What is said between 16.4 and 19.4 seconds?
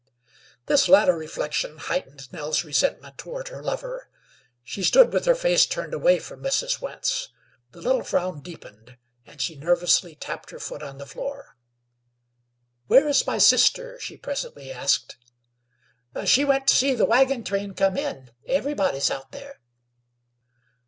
went to see the wagon train come in. Everybody's out